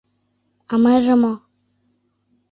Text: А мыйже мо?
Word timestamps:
А 0.73 0.73
мыйже 0.83 1.15
мо? 1.21 1.33